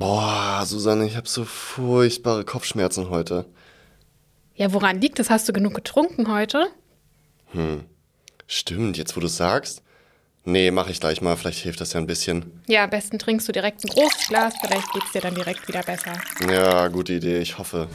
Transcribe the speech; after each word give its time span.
Boah, 0.00 0.62
Susanne, 0.64 1.04
ich 1.04 1.14
habe 1.14 1.28
so 1.28 1.44
furchtbare 1.44 2.46
Kopfschmerzen 2.46 3.10
heute. 3.10 3.44
Ja, 4.54 4.72
woran 4.72 4.98
liegt 4.98 5.18
es? 5.18 5.28
Hast 5.28 5.46
du 5.46 5.52
genug 5.52 5.74
getrunken 5.74 6.32
heute? 6.32 6.68
Hm. 7.52 7.84
Stimmt, 8.46 8.96
jetzt 8.96 9.14
wo 9.14 9.20
du 9.20 9.26
sagst. 9.26 9.82
Nee, 10.46 10.70
mach 10.70 10.88
ich 10.88 11.00
gleich 11.00 11.20
mal, 11.20 11.36
vielleicht 11.36 11.58
hilft 11.58 11.82
das 11.82 11.92
ja 11.92 12.00
ein 12.00 12.06
bisschen. 12.06 12.62
Ja, 12.66 12.84
am 12.84 12.88
besten 12.88 13.18
trinkst 13.18 13.46
du 13.46 13.52
direkt 13.52 13.84
ein 13.84 13.90
großes 13.90 14.28
Glas, 14.28 14.54
vielleicht 14.58 14.90
geht's 14.94 15.12
dir 15.12 15.20
dann 15.20 15.34
direkt 15.34 15.68
wieder 15.68 15.82
besser. 15.82 16.14
Ja, 16.50 16.88
gute 16.88 17.12
Idee, 17.12 17.40
ich 17.40 17.58
hoffe. 17.58 17.86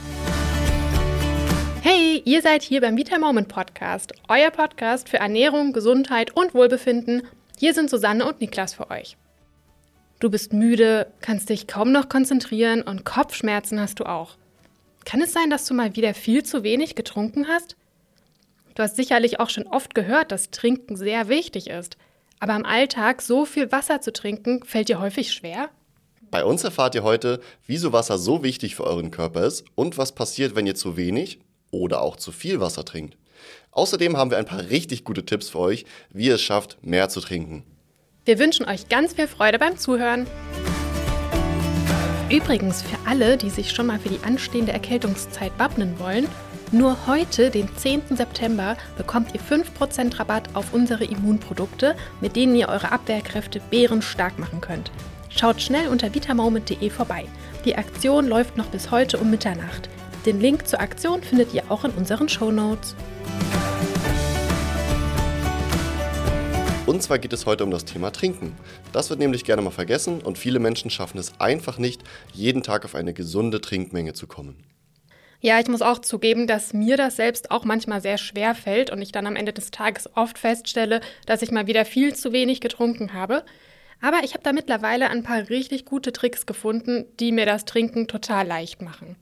Hey, 1.81 2.21
ihr 2.23 2.43
seid 2.43 2.61
hier 2.61 2.81
beim 2.81 2.97
Vita 2.97 3.17
Moment 3.17 3.47
Podcast, 3.47 4.13
euer 4.27 4.51
Podcast 4.51 5.09
für 5.09 5.17
Ernährung, 5.17 5.73
Gesundheit 5.73 6.35
und 6.35 6.53
Wohlbefinden. 6.53 7.23
Hier 7.57 7.73
sind 7.73 7.89
Susanne 7.89 8.27
und 8.27 8.41
Niklas 8.41 8.75
für 8.75 8.91
euch. 8.91 9.17
Du 10.19 10.29
bist 10.29 10.53
müde, 10.53 11.07
kannst 11.19 11.49
dich 11.49 11.67
kaum 11.67 11.91
noch 11.91 12.07
konzentrieren 12.07 12.81
und 12.81 13.03
Kopfschmerzen 13.03 13.79
hast 13.81 13.99
du 13.99 14.05
auch. 14.05 14.37
Kann 15.03 15.21
es 15.21 15.33
sein, 15.33 15.49
dass 15.49 15.65
du 15.65 15.73
mal 15.73 15.95
wieder 15.95 16.13
viel 16.13 16.43
zu 16.43 16.63
wenig 16.63 16.95
getrunken 16.95 17.47
hast? 17.47 17.75
Du 18.75 18.83
hast 18.83 18.95
sicherlich 18.95 19.39
auch 19.39 19.49
schon 19.49 19.67
oft 19.67 19.93
gehört, 19.93 20.31
dass 20.31 20.51
Trinken 20.51 20.95
sehr 20.95 21.27
wichtig 21.27 21.69
ist. 21.69 21.97
Aber 22.39 22.55
im 22.55 22.65
Alltag 22.65 23.21
so 23.21 23.45
viel 23.45 23.71
Wasser 23.71 24.01
zu 24.01 24.11
trinken, 24.13 24.63
fällt 24.63 24.89
dir 24.89 24.99
häufig 24.99 25.31
schwer? 25.31 25.69
Bei 26.31 26.43
uns 26.43 26.63
erfahrt 26.63 26.95
ihr 26.95 27.03
heute, 27.03 27.39
wieso 27.67 27.93
Wasser 27.93 28.17
so 28.17 28.41
wichtig 28.43 28.75
für 28.75 28.83
euren 28.83 29.11
Körper 29.11 29.45
ist 29.45 29.65
und 29.75 29.97
was 29.97 30.15
passiert, 30.15 30.55
wenn 30.55 30.67
ihr 30.67 30.75
zu 30.75 30.97
wenig 30.97 31.39
oder 31.71 32.01
auch 32.01 32.15
zu 32.15 32.31
viel 32.31 32.59
Wasser 32.59 32.85
trinkt. 32.85 33.17
Außerdem 33.71 34.17
haben 34.17 34.31
wir 34.31 34.37
ein 34.37 34.45
paar 34.45 34.69
richtig 34.69 35.03
gute 35.03 35.25
Tipps 35.25 35.49
für 35.49 35.59
euch, 35.59 35.85
wie 36.09 36.27
ihr 36.27 36.35
es 36.35 36.41
schafft, 36.41 36.77
mehr 36.81 37.09
zu 37.09 37.19
trinken. 37.19 37.63
Wir 38.25 38.39
wünschen 38.39 38.67
euch 38.67 38.89
ganz 38.89 39.13
viel 39.13 39.27
Freude 39.27 39.59
beim 39.59 39.77
Zuhören. 39.77 40.25
Übrigens 42.31 42.81
für 42.81 42.97
alle, 43.07 43.37
die 43.37 43.51
sich 43.51 43.69
schon 43.69 43.85
mal 43.85 43.99
für 43.99 44.09
die 44.09 44.23
anstehende 44.23 44.71
Erkältungszeit 44.71 45.51
wappnen 45.59 45.99
wollen, 45.99 46.27
nur 46.71 47.05
heute, 47.05 47.51
den 47.51 47.69
10. 47.77 48.01
September, 48.15 48.77
bekommt 48.97 49.35
ihr 49.35 49.39
5% 49.39 50.19
Rabatt 50.19 50.49
auf 50.55 50.73
unsere 50.73 51.03
Immunprodukte, 51.03 51.95
mit 52.19 52.35
denen 52.35 52.55
ihr 52.55 52.69
eure 52.69 52.91
Abwehrkräfte 52.91 53.61
bärenstark 53.69 54.39
machen 54.39 54.59
könnt. 54.59 54.91
Schaut 55.29 55.61
schnell 55.61 55.87
unter 55.89 56.15
vitamoment.de 56.15 56.89
vorbei. 56.89 57.25
Die 57.63 57.75
Aktion 57.75 58.27
läuft 58.27 58.57
noch 58.57 58.67
bis 58.67 58.89
heute 58.89 59.19
um 59.19 59.29
Mitternacht. 59.29 59.87
Den 60.25 60.41
Link 60.41 60.67
zur 60.67 60.79
Aktion 60.79 61.21
findet 61.21 61.53
ihr 61.53 61.65
auch 61.69 61.85
in 61.85 61.91
unseren 61.91 62.27
Show 62.27 62.51
Notes. 62.51 62.95
Und 66.85 67.01
zwar 67.01 67.17
geht 67.17 67.33
es 67.33 67.47
heute 67.47 67.63
um 67.63 67.71
das 67.71 67.83
Thema 67.83 68.11
Trinken. 68.11 68.55
Das 68.93 69.09
wird 69.09 69.19
nämlich 69.19 69.43
gerne 69.43 69.63
mal 69.63 69.71
vergessen 69.71 70.21
und 70.21 70.37
viele 70.37 70.59
Menschen 70.59 70.91
schaffen 70.91 71.17
es 71.17 71.39
einfach 71.39 71.79
nicht, 71.79 72.03
jeden 72.31 72.61
Tag 72.61 72.85
auf 72.85 72.93
eine 72.93 73.11
gesunde 73.11 73.59
Trinkmenge 73.59 74.13
zu 74.13 74.27
kommen. 74.27 74.63
Ja, 75.41 75.59
ich 75.59 75.67
muss 75.67 75.81
auch 75.81 75.97
zugeben, 75.99 76.45
dass 76.45 76.73
mir 76.73 76.95
das 76.95 77.15
selbst 77.15 77.49
auch 77.49 77.65
manchmal 77.65 78.01
sehr 78.01 78.19
schwer 78.19 78.53
fällt 78.53 78.91
und 78.91 79.01
ich 79.01 79.11
dann 79.11 79.25
am 79.25 79.35
Ende 79.35 79.51
des 79.51 79.71
Tages 79.71 80.07
oft 80.15 80.37
feststelle, 80.37 81.01
dass 81.25 81.41
ich 81.41 81.49
mal 81.49 81.65
wieder 81.65 81.85
viel 81.85 82.13
zu 82.13 82.31
wenig 82.31 82.61
getrunken 82.61 83.13
habe. 83.13 83.43
Aber 83.99 84.23
ich 84.23 84.33
habe 84.33 84.43
da 84.43 84.53
mittlerweile 84.53 85.09
ein 85.09 85.23
paar 85.23 85.49
richtig 85.49 85.85
gute 85.85 86.13
Tricks 86.13 86.45
gefunden, 86.45 87.05
die 87.19 87.31
mir 87.31 87.47
das 87.47 87.65
Trinken 87.65 88.07
total 88.07 88.45
leicht 88.45 88.83
machen. 88.83 89.15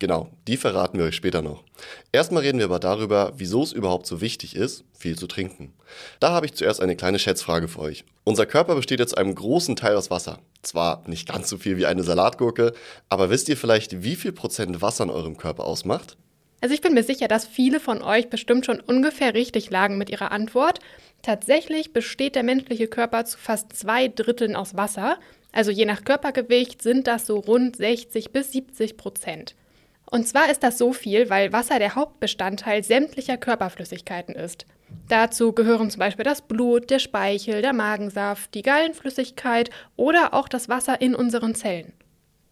Genau, 0.00 0.28
die 0.46 0.56
verraten 0.56 0.96
wir 0.96 1.06
euch 1.06 1.16
später 1.16 1.42
noch. 1.42 1.64
Erstmal 2.12 2.44
reden 2.44 2.58
wir 2.58 2.66
aber 2.66 2.78
darüber, 2.78 3.32
wieso 3.36 3.64
es 3.64 3.72
überhaupt 3.72 4.06
so 4.06 4.20
wichtig 4.20 4.54
ist, 4.54 4.84
viel 4.96 5.18
zu 5.18 5.26
trinken. 5.26 5.74
Da 6.20 6.30
habe 6.30 6.46
ich 6.46 6.54
zuerst 6.54 6.80
eine 6.80 6.94
kleine 6.94 7.18
Schätzfrage 7.18 7.66
für 7.66 7.80
euch. 7.80 8.04
Unser 8.22 8.46
Körper 8.46 8.76
besteht 8.76 9.00
jetzt 9.00 9.18
einem 9.18 9.34
großen 9.34 9.74
Teil 9.74 9.96
aus 9.96 10.08
Wasser. 10.08 10.38
Zwar 10.62 11.02
nicht 11.08 11.28
ganz 11.28 11.48
so 11.48 11.56
viel 11.56 11.78
wie 11.78 11.86
eine 11.86 12.04
Salatgurke, 12.04 12.74
aber 13.08 13.28
wisst 13.28 13.48
ihr 13.48 13.56
vielleicht, 13.56 14.04
wie 14.04 14.14
viel 14.14 14.30
Prozent 14.30 14.80
Wasser 14.80 15.02
in 15.04 15.10
eurem 15.10 15.36
Körper 15.36 15.64
ausmacht? 15.64 16.16
Also 16.60 16.74
ich 16.74 16.80
bin 16.80 16.94
mir 16.94 17.04
sicher, 17.04 17.26
dass 17.26 17.46
viele 17.46 17.80
von 17.80 18.00
euch 18.00 18.30
bestimmt 18.30 18.66
schon 18.66 18.80
ungefähr 18.80 19.34
richtig 19.34 19.70
lagen 19.70 19.98
mit 19.98 20.10
ihrer 20.10 20.30
Antwort. 20.30 20.78
Tatsächlich 21.22 21.92
besteht 21.92 22.36
der 22.36 22.44
menschliche 22.44 22.86
Körper 22.86 23.24
zu 23.24 23.36
fast 23.36 23.72
zwei 23.72 24.06
Dritteln 24.06 24.54
aus 24.54 24.76
Wasser. 24.76 25.18
Also 25.50 25.72
je 25.72 25.86
nach 25.86 26.04
Körpergewicht 26.04 26.82
sind 26.82 27.08
das 27.08 27.26
so 27.26 27.38
rund 27.38 27.76
60 27.76 28.30
bis 28.30 28.52
70 28.52 28.96
Prozent. 28.96 29.56
Und 30.10 30.26
zwar 30.26 30.50
ist 30.50 30.62
das 30.62 30.78
so 30.78 30.92
viel, 30.92 31.28
weil 31.28 31.52
Wasser 31.52 31.78
der 31.78 31.94
Hauptbestandteil 31.94 32.82
sämtlicher 32.82 33.36
Körperflüssigkeiten 33.36 34.34
ist. 34.34 34.66
Dazu 35.08 35.52
gehören 35.52 35.90
zum 35.90 36.00
Beispiel 36.00 36.24
das 36.24 36.42
Blut, 36.42 36.88
der 36.88 36.98
Speichel, 36.98 37.60
der 37.60 37.74
Magensaft, 37.74 38.54
die 38.54 38.62
Gallenflüssigkeit 38.62 39.70
oder 39.96 40.32
auch 40.32 40.48
das 40.48 40.68
Wasser 40.68 41.00
in 41.00 41.14
unseren 41.14 41.54
Zellen. 41.54 41.92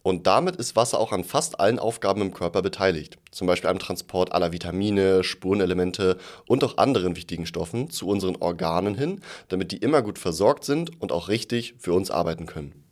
Und 0.03 0.25
damit 0.25 0.55
ist 0.55 0.77
Wasser 0.77 0.99
auch 0.99 1.11
an 1.11 1.25
fast 1.25 1.59
allen 1.59 1.79
Aufgaben 1.79 2.21
im 2.21 2.33
Körper 2.33 2.61
beteiligt, 2.61 3.17
zum 3.31 3.45
Beispiel 3.45 3.69
am 3.69 3.79
Transport 3.79 4.31
aller 4.31 4.53
Vitamine, 4.53 5.23
Spurenelemente 5.23 6.17
und 6.47 6.63
auch 6.63 6.77
anderen 6.77 7.17
wichtigen 7.17 7.45
Stoffen 7.45 7.89
zu 7.89 8.07
unseren 8.07 8.37
Organen 8.37 8.95
hin, 8.95 9.19
damit 9.49 9.73
die 9.73 9.77
immer 9.77 10.01
gut 10.01 10.17
versorgt 10.17 10.63
sind 10.63 11.01
und 11.01 11.11
auch 11.11 11.27
richtig 11.27 11.75
für 11.79 11.91
uns 11.91 12.09
arbeiten 12.09 12.45
können. 12.45 12.86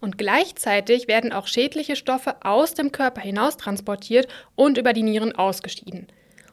Und 0.00 0.18
gleichzeitig 0.18 1.08
werden 1.08 1.32
auch 1.32 1.46
schädliche 1.46 1.96
Stoffe 1.96 2.36
aus 2.42 2.74
dem 2.74 2.92
Körper 2.92 3.20
hinaus 3.20 3.56
transportiert 3.56 4.28
und 4.54 4.78
über 4.78 4.92
die 4.92 5.02
Nieren 5.02 5.34
ausgeschieden. 5.34 6.06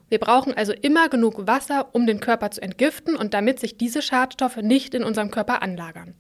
Wir 0.10 0.20
brauchen 0.20 0.54
also 0.54 0.74
immer 0.74 1.10
genug 1.10 1.48
Wasser, 1.48 1.90
um 1.94 2.06
den 2.06 2.20
Körper 2.20 2.52
zu 2.52 2.62
entgiften 2.62 3.16
und 3.16 3.34
damit 3.34 3.60
sich 3.60 3.78
diese 3.78 4.02
Schadstoffe 4.02 4.58
nicht 4.58 4.94
in 4.94 5.04
unserem 5.04 5.32
Körper 5.32 5.62
anlagern. 5.62 6.16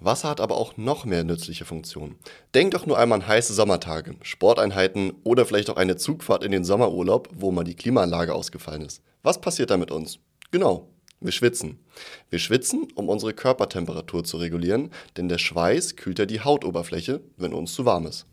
Wasser 0.00 0.30
hat 0.30 0.40
aber 0.40 0.56
auch 0.56 0.76
noch 0.76 1.04
mehr 1.04 1.22
nützliche 1.22 1.64
Funktionen. 1.64 2.16
Denk 2.54 2.72
doch 2.72 2.86
nur 2.86 2.98
einmal 2.98 3.20
an 3.20 3.28
heiße 3.28 3.52
Sommertage, 3.52 4.16
Sporteinheiten 4.22 5.12
oder 5.24 5.46
vielleicht 5.46 5.70
auch 5.70 5.76
eine 5.76 5.96
Zugfahrt 5.96 6.42
in 6.42 6.50
den 6.50 6.64
Sommerurlaub, 6.64 7.28
wo 7.34 7.52
mal 7.52 7.64
die 7.64 7.76
Klimaanlage 7.76 8.34
ausgefallen 8.34 8.82
ist. 8.82 9.02
Was 9.22 9.40
passiert 9.40 9.70
da 9.70 9.76
mit 9.76 9.90
uns? 9.90 10.18
Genau, 10.50 10.88
wir 11.24 11.32
schwitzen. 11.32 11.78
Wir 12.30 12.38
schwitzen, 12.38 12.88
um 12.94 13.08
unsere 13.08 13.32
Körpertemperatur 13.32 14.24
zu 14.24 14.36
regulieren, 14.36 14.90
denn 15.16 15.28
der 15.28 15.38
Schweiß 15.38 15.96
kühlt 15.96 16.18
ja 16.18 16.26
die 16.26 16.40
Hautoberfläche, 16.40 17.20
wenn 17.36 17.52
uns 17.52 17.72
zu 17.74 17.84
warm 17.84 18.06
ist. 18.06 18.26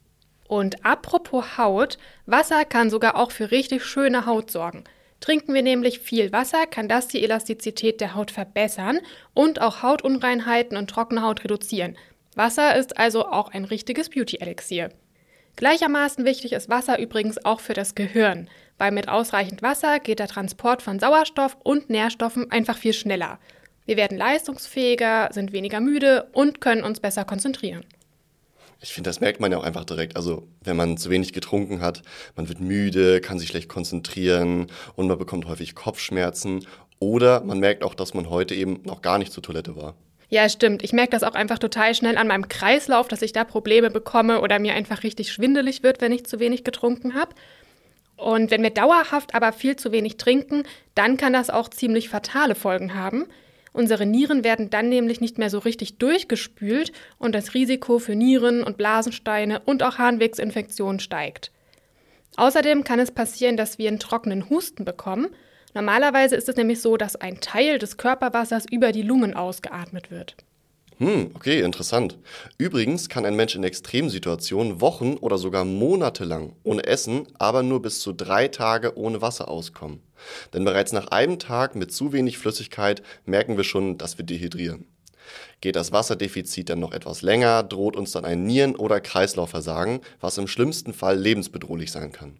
Und 0.47 0.83
apropos 0.83 1.57
Haut, 1.57 1.97
Wasser 2.25 2.65
kann 2.65 2.89
sogar 2.89 3.15
auch 3.15 3.31
für 3.31 3.51
richtig 3.51 3.85
schöne 3.85 4.25
Haut 4.25 4.49
sorgen. 4.49 4.83
Trinken 5.19 5.53
wir 5.53 5.61
nämlich 5.61 5.99
viel 5.99 6.31
Wasser, 6.31 6.65
kann 6.65 6.87
das 6.87 7.07
die 7.07 7.23
Elastizität 7.23 8.01
der 8.01 8.15
Haut 8.15 8.31
verbessern 8.31 8.99
und 9.33 9.61
auch 9.61 9.83
Hautunreinheiten 9.83 10.77
und 10.77 10.89
trockene 10.89 11.21
Haut 11.21 11.43
reduzieren. 11.43 11.97
Wasser 12.35 12.75
ist 12.75 12.97
also 12.97 13.25
auch 13.25 13.49
ein 13.49 13.65
richtiges 13.65 14.09
Beauty-Elixier. 14.09 14.89
Gleichermaßen 15.55 16.23
wichtig 16.23 16.53
ist 16.53 16.69
Wasser 16.69 16.99
übrigens 16.99 17.43
auch 17.43 17.59
für 17.59 17.73
das 17.73 17.95
Gehirn, 17.95 18.49
weil 18.79 18.91
mit 18.91 19.07
ausreichend 19.07 19.61
Wasser 19.61 19.99
geht 19.99 20.17
der 20.17 20.27
Transport 20.27 20.81
von 20.81 20.99
Sauerstoff 20.99 21.57
und 21.63 21.91
Nährstoffen 21.91 22.49
einfach 22.49 22.77
viel 22.77 22.93
schneller. 22.93 23.37
Wir 23.85 23.97
werden 23.97 24.17
leistungsfähiger, 24.17 25.29
sind 25.31 25.51
weniger 25.51 25.79
müde 25.79 26.27
und 26.31 26.61
können 26.61 26.83
uns 26.83 26.99
besser 26.99 27.25
konzentrieren. 27.25 27.85
Ich 28.81 28.93
finde, 28.93 29.09
das 29.09 29.19
merkt 29.19 29.41
man 29.41 29.51
ja 29.51 29.57
auch 29.57 29.63
einfach 29.63 29.83
direkt. 29.83 30.15
Also, 30.15 30.47
wenn 30.63 30.77
man 30.77 30.97
zu 30.97 31.09
wenig 31.09 31.33
getrunken 31.33 31.81
hat, 31.81 32.01
man 32.35 32.47
wird 32.47 32.61
müde, 32.61 33.19
kann 33.19 33.37
sich 33.37 33.49
schlecht 33.49 33.67
konzentrieren 33.67 34.67
und 34.95 35.07
man 35.07 35.17
bekommt 35.17 35.47
häufig 35.47 35.75
Kopfschmerzen. 35.75 36.65
Oder 36.99 37.41
man 37.41 37.59
merkt 37.59 37.83
auch, 37.83 37.93
dass 37.93 38.13
man 38.13 38.29
heute 38.29 38.55
eben 38.55 38.81
noch 38.83 39.01
gar 39.01 39.17
nicht 39.17 39.33
zur 39.33 39.43
Toilette 39.43 39.75
war. 39.75 39.95
Ja, 40.29 40.47
stimmt. 40.47 40.83
Ich 40.83 40.93
merke 40.93 41.11
das 41.11 41.23
auch 41.23 41.33
einfach 41.33 41.57
total 41.57 41.95
schnell 41.95 42.15
an 42.15 42.27
meinem 42.27 42.47
Kreislauf, 42.47 43.07
dass 43.07 43.23
ich 43.23 43.33
da 43.33 43.43
Probleme 43.43 43.89
bekomme 43.89 44.41
oder 44.41 44.59
mir 44.59 44.75
einfach 44.75 45.01
richtig 45.01 45.31
schwindelig 45.31 45.81
wird, 45.81 46.01
wenn 46.01 46.11
ich 46.11 46.25
zu 46.25 46.39
wenig 46.39 46.63
getrunken 46.63 47.15
habe. 47.15 47.33
Und 48.19 48.51
wenn 48.51 48.63
wir 48.63 48.69
dauerhaft 48.69 49.33
aber 49.33 49.53
viel 49.53 49.75
zu 49.75 49.91
wenig 49.91 50.17
trinken, 50.17 50.63
dann 50.95 51.17
kann 51.17 51.33
das 51.33 51.49
auch 51.49 51.69
ziemlich 51.69 52.09
fatale 52.09 52.55
Folgen 52.55 52.95
haben. 52.95 53.25
Unsere 53.71 54.05
Nieren 54.05 54.43
werden 54.43 54.69
dann 54.69 54.89
nämlich 54.89 55.21
nicht 55.21 55.37
mehr 55.37 55.49
so 55.49 55.59
richtig 55.59 55.97
durchgespült 55.99 56.91
und 57.17 57.33
das 57.33 57.53
Risiko 57.53 57.99
für 57.99 58.15
Nieren- 58.15 58.63
und 58.63 58.77
Blasensteine 58.77 59.61
und 59.61 59.83
auch 59.83 59.97
Harnwegsinfektionen 59.97 60.99
steigt. 60.99 61.51
Außerdem 62.35 62.83
kann 62.83 62.99
es 62.99 63.11
passieren, 63.11 63.57
dass 63.57 63.77
wir 63.77 63.87
einen 63.87 63.99
trockenen 63.99 64.49
Husten 64.49 64.85
bekommen 64.85 65.29
Normalerweise 65.73 66.35
ist 66.35 66.49
es 66.49 66.55
nämlich 66.55 66.81
so, 66.81 66.97
dass 66.97 67.15
ein 67.15 67.39
Teil 67.41 67.77
des 67.77 67.97
Körperwassers 67.97 68.65
über 68.71 68.91
die 68.91 69.03
Lungen 69.03 69.35
ausgeatmet 69.35 70.09
wird. 70.09 70.35
Hm, 70.99 71.31
okay, 71.33 71.61
interessant. 71.61 72.17
Übrigens 72.57 73.07
kann 73.07 73.25
ein 73.25 73.37
Mensch 73.37 73.55
in 73.55 73.63
Extremsituationen 73.63 74.81
Wochen 74.81 75.15
oder 75.15 75.37
sogar 75.37 75.63
Monate 75.63 76.25
lang 76.25 76.53
ohne 76.63 76.85
Essen, 76.85 77.25
aber 77.37 77.63
nur 77.63 77.81
bis 77.81 78.01
zu 78.01 78.11
drei 78.11 78.49
Tage 78.49 78.97
ohne 78.97 79.21
Wasser 79.21 79.47
auskommen. 79.47 80.01
Denn 80.53 80.65
bereits 80.65 80.91
nach 80.91 81.07
einem 81.07 81.39
Tag 81.39 81.75
mit 81.75 81.93
zu 81.93 82.11
wenig 82.11 82.37
Flüssigkeit 82.37 83.01
merken 83.25 83.55
wir 83.55 83.63
schon, 83.63 83.97
dass 83.97 84.17
wir 84.17 84.25
dehydrieren. 84.25 84.85
Geht 85.61 85.77
das 85.77 85.93
Wasserdefizit 85.93 86.69
dann 86.69 86.81
noch 86.81 86.91
etwas 86.91 87.21
länger, 87.21 87.63
droht 87.63 87.95
uns 87.95 88.11
dann 88.11 88.25
ein 88.25 88.43
Nieren- 88.45 88.75
oder 88.75 88.99
Kreislaufversagen, 88.99 90.01
was 90.19 90.37
im 90.37 90.47
schlimmsten 90.47 90.93
Fall 90.93 91.17
lebensbedrohlich 91.17 91.93
sein 91.93 92.11
kann. 92.11 92.35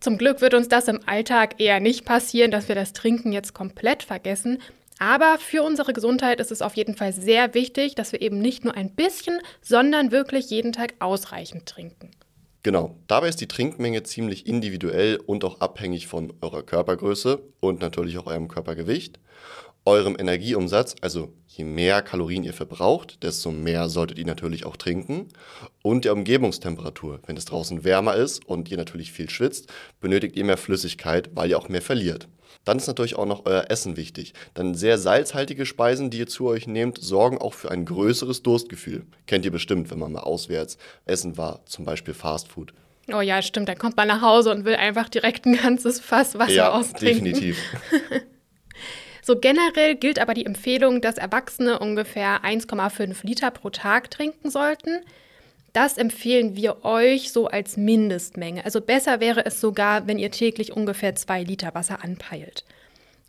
Zum 0.00 0.18
Glück 0.18 0.42
wird 0.42 0.54
uns 0.54 0.68
das 0.68 0.88
im 0.88 1.00
Alltag 1.06 1.58
eher 1.58 1.80
nicht 1.80 2.04
passieren, 2.04 2.50
dass 2.50 2.68
wir 2.68 2.74
das 2.74 2.92
Trinken 2.92 3.32
jetzt 3.32 3.54
komplett 3.54 4.02
vergessen. 4.02 4.58
Aber 4.98 5.38
für 5.38 5.62
unsere 5.62 5.92
Gesundheit 5.92 6.40
ist 6.40 6.50
es 6.50 6.62
auf 6.62 6.74
jeden 6.74 6.94
Fall 6.94 7.12
sehr 7.12 7.54
wichtig, 7.54 7.94
dass 7.94 8.12
wir 8.12 8.20
eben 8.20 8.38
nicht 8.38 8.64
nur 8.64 8.74
ein 8.74 8.90
bisschen, 8.90 9.40
sondern 9.60 10.10
wirklich 10.10 10.50
jeden 10.50 10.72
Tag 10.72 10.94
ausreichend 10.98 11.66
trinken. 11.66 12.10
Genau, 12.64 12.96
dabei 13.06 13.28
ist 13.28 13.40
die 13.40 13.46
Trinkmenge 13.46 14.02
ziemlich 14.02 14.46
individuell 14.46 15.16
und 15.24 15.44
auch 15.44 15.60
abhängig 15.60 16.08
von 16.08 16.32
eurer 16.40 16.64
Körpergröße 16.64 17.40
und 17.60 17.80
natürlich 17.80 18.18
auch 18.18 18.26
eurem 18.26 18.48
Körpergewicht, 18.48 19.20
eurem 19.88 20.16
Energieumsatz, 20.18 20.94
also 21.00 21.32
je 21.46 21.64
mehr 21.64 22.02
Kalorien 22.02 22.44
ihr 22.44 22.52
verbraucht, 22.52 23.22
desto 23.22 23.50
mehr 23.50 23.88
solltet 23.88 24.18
ihr 24.18 24.26
natürlich 24.26 24.64
auch 24.66 24.76
trinken 24.76 25.28
und 25.82 26.04
der 26.04 26.12
Umgebungstemperatur. 26.12 27.20
Wenn 27.26 27.36
es 27.36 27.46
draußen 27.46 27.84
wärmer 27.84 28.14
ist 28.14 28.46
und 28.46 28.70
ihr 28.70 28.76
natürlich 28.76 29.12
viel 29.12 29.28
schwitzt, 29.30 29.72
benötigt 30.00 30.36
ihr 30.36 30.44
mehr 30.44 30.56
Flüssigkeit, 30.56 31.30
weil 31.34 31.50
ihr 31.50 31.58
auch 31.58 31.68
mehr 31.68 31.82
verliert. 31.82 32.28
Dann 32.64 32.76
ist 32.76 32.86
natürlich 32.86 33.16
auch 33.16 33.26
noch 33.26 33.46
euer 33.46 33.70
Essen 33.70 33.96
wichtig. 33.96 34.34
Dann 34.54 34.74
sehr 34.74 34.98
salzhaltige 34.98 35.64
Speisen, 35.64 36.10
die 36.10 36.18
ihr 36.18 36.26
zu 36.26 36.46
euch 36.46 36.66
nehmt, 36.66 36.98
sorgen 36.98 37.38
auch 37.38 37.54
für 37.54 37.70
ein 37.70 37.84
größeres 37.84 38.42
Durstgefühl. 38.42 39.06
Kennt 39.26 39.44
ihr 39.44 39.50
bestimmt, 39.50 39.90
wenn 39.90 39.98
man 39.98 40.12
mal 40.12 40.20
auswärts 40.20 40.76
essen 41.06 41.38
war, 41.38 41.64
zum 41.64 41.84
Beispiel 41.84 42.14
Fastfood. 42.14 42.74
Oh 43.12 43.20
ja, 43.22 43.40
stimmt. 43.40 43.68
Dann 43.68 43.78
kommt 43.78 43.96
man 43.96 44.08
nach 44.08 44.20
Hause 44.20 44.50
und 44.50 44.64
will 44.66 44.74
einfach 44.74 45.08
direkt 45.08 45.46
ein 45.46 45.56
ganzes 45.56 45.98
Fass 45.98 46.38
Wasser 46.38 46.52
ja, 46.52 46.72
austrinken. 46.72 47.24
Definitiv. 47.24 47.58
so 49.28 49.38
generell 49.38 49.94
gilt 49.94 50.18
aber 50.18 50.32
die 50.32 50.46
Empfehlung, 50.46 51.02
dass 51.02 51.18
Erwachsene 51.18 51.78
ungefähr 51.78 52.44
1,5 52.44 53.26
Liter 53.26 53.50
pro 53.50 53.68
Tag 53.68 54.10
trinken 54.10 54.50
sollten. 54.50 55.00
Das 55.74 55.98
empfehlen 55.98 56.56
wir 56.56 56.82
euch 56.86 57.30
so 57.30 57.46
als 57.46 57.76
Mindestmenge. 57.76 58.64
Also 58.64 58.80
besser 58.80 59.20
wäre 59.20 59.44
es 59.44 59.60
sogar, 59.60 60.06
wenn 60.06 60.18
ihr 60.18 60.30
täglich 60.30 60.72
ungefähr 60.72 61.14
zwei 61.14 61.42
Liter 61.42 61.74
Wasser 61.74 62.02
anpeilt. 62.02 62.64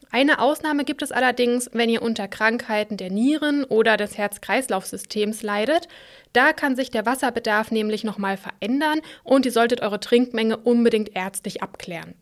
Eine 0.09 0.39
Ausnahme 0.39 0.85
gibt 0.85 1.01
es 1.01 1.11
allerdings, 1.11 1.69
wenn 1.73 1.89
ihr 1.89 2.01
unter 2.01 2.29
Krankheiten 2.29 2.95
der 2.95 3.11
Nieren 3.11 3.65
oder 3.65 3.97
des 3.97 4.17
Herz-Kreislauf-Systems 4.17 5.43
leidet. 5.43 5.89
Da 6.31 6.53
kann 6.53 6.77
sich 6.77 6.91
der 6.91 7.05
Wasserbedarf 7.05 7.71
nämlich 7.71 8.05
nochmal 8.05 8.37
verändern 8.37 9.01
und 9.25 9.45
ihr 9.45 9.51
solltet 9.51 9.81
eure 9.81 9.99
Trinkmenge 9.99 10.55
unbedingt 10.55 11.13
ärztlich 11.13 11.61
abklären. 11.61 12.15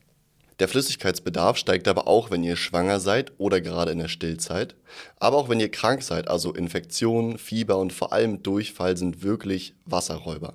Der 0.60 0.68
Flüssigkeitsbedarf 0.68 1.58
steigt 1.58 1.88
aber 1.88 2.08
auch, 2.08 2.32
wenn 2.32 2.44
ihr 2.44 2.56
schwanger 2.56 3.00
seid 3.00 3.32
oder 3.38 3.62
gerade 3.62 3.92
in 3.92 4.00
der 4.00 4.08
Stillzeit. 4.08 4.76
Aber 5.20 5.38
auch 5.38 5.50
wenn 5.50 5.60
ihr 5.60 5.70
krank 5.70 6.02
seid, 6.02 6.28
also 6.28 6.54
Infektionen, 6.54 7.38
Fieber 7.38 7.78
und 7.78 7.94
vor 7.94 8.12
allem 8.12 8.42
Durchfall 8.42 8.98
sind 8.98 9.22
wirklich 9.22 9.76
Wasserräuber. 9.86 10.54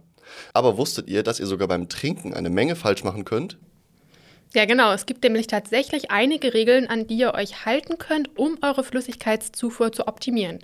Aber 0.53 0.77
wusstet 0.77 1.09
ihr, 1.09 1.23
dass 1.23 1.39
ihr 1.39 1.47
sogar 1.47 1.69
beim 1.69 1.89
Trinken 1.89 2.35
eine 2.35 2.51
Menge 2.51 2.75
falsch 2.75 3.05
machen 3.05 3.25
könnt? 3.25 3.59
Ja, 4.55 4.65
genau. 4.65 4.93
Es 4.93 5.07
gibt 5.07 5.23
nämlich 5.23 5.47
tatsächlich 5.47 6.11
einige 6.11 6.53
Regeln, 6.53 6.87
an 6.89 7.07
die 7.07 7.17
ihr 7.17 7.35
euch 7.35 7.65
halten 7.65 7.97
könnt, 7.99 8.37
um 8.37 8.59
eure 8.61 8.85
Flüssigkeitszufuhr 8.85 9.93
zu 9.93 10.09
optimieren. 10.09 10.59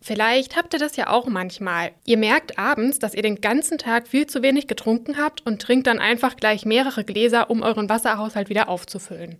Vielleicht 0.00 0.56
habt 0.56 0.74
ihr 0.74 0.78
das 0.78 0.96
ja 0.96 1.10
auch 1.10 1.26
manchmal. 1.26 1.90
Ihr 2.04 2.18
merkt 2.18 2.58
abends, 2.58 2.98
dass 2.98 3.14
ihr 3.14 3.22
den 3.22 3.40
ganzen 3.40 3.78
Tag 3.78 4.06
viel 4.06 4.26
zu 4.26 4.42
wenig 4.42 4.66
getrunken 4.66 5.16
habt 5.18 5.44
und 5.44 5.60
trinkt 5.60 5.86
dann 5.86 5.98
einfach 5.98 6.36
gleich 6.36 6.64
mehrere 6.64 7.04
Gläser, 7.04 7.50
um 7.50 7.62
euren 7.62 7.88
Wasserhaushalt 7.88 8.48
wieder 8.48 8.68
aufzufüllen. 8.68 9.38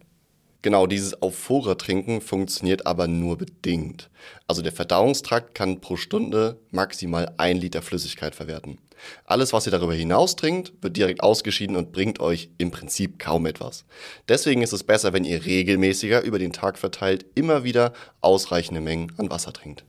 Genau, 0.60 0.88
dieses 0.88 1.22
auf 1.22 1.38
Vorrat 1.38 1.80
trinken 1.80 2.20
funktioniert 2.20 2.84
aber 2.84 3.06
nur 3.06 3.38
bedingt. 3.38 4.10
Also 4.48 4.60
der 4.60 4.72
Verdauungstrakt 4.72 5.54
kann 5.54 5.80
pro 5.80 5.96
Stunde 5.96 6.58
maximal 6.72 7.32
ein 7.36 7.56
Liter 7.56 7.80
Flüssigkeit 7.80 8.34
verwerten. 8.34 8.78
Alles, 9.24 9.52
was 9.52 9.66
ihr 9.66 9.70
darüber 9.70 9.94
hinaus 9.94 10.34
trinkt, 10.34 10.72
wird 10.82 10.96
direkt 10.96 11.22
ausgeschieden 11.22 11.76
und 11.76 11.92
bringt 11.92 12.18
euch 12.18 12.50
im 12.58 12.72
Prinzip 12.72 13.20
kaum 13.20 13.46
etwas. 13.46 13.84
Deswegen 14.28 14.62
ist 14.62 14.72
es 14.72 14.82
besser, 14.82 15.12
wenn 15.12 15.24
ihr 15.24 15.44
regelmäßiger 15.44 16.22
über 16.22 16.40
den 16.40 16.52
Tag 16.52 16.76
verteilt 16.76 17.24
immer 17.36 17.62
wieder 17.62 17.92
ausreichende 18.20 18.80
Mengen 18.80 19.12
an 19.16 19.30
Wasser 19.30 19.52
trinkt. 19.52 19.84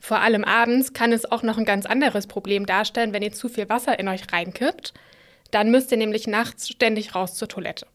Vor 0.00 0.20
allem 0.20 0.44
abends 0.44 0.92
kann 0.92 1.12
es 1.12 1.30
auch 1.30 1.42
noch 1.42 1.58
ein 1.58 1.64
ganz 1.64 1.86
anderes 1.86 2.26
Problem 2.26 2.66
darstellen, 2.66 3.12
wenn 3.12 3.22
ihr 3.22 3.32
zu 3.32 3.48
viel 3.48 3.68
Wasser 3.68 3.98
in 3.98 4.08
euch 4.08 4.32
reinkippt. 4.32 4.94
Dann 5.50 5.70
müsst 5.70 5.90
ihr 5.92 5.98
nämlich 5.98 6.26
nachts 6.26 6.68
ständig 6.68 7.14
raus 7.14 7.34
zur 7.34 7.48
Toilette. 7.48 7.86